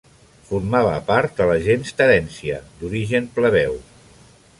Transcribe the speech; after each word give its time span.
Formava 0.45 0.93
part 1.09 1.35
de 1.41 1.45
la 1.51 1.57
gens 1.67 1.91
Terència, 1.99 2.57
d'origen 2.81 3.29
plebeu. 3.37 3.77